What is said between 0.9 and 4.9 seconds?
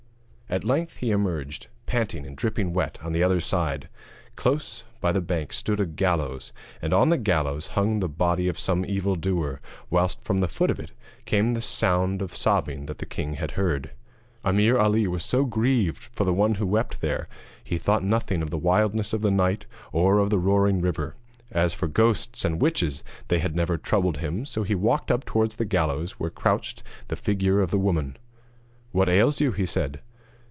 he emerged, panting and dripping wet, on the other side. Close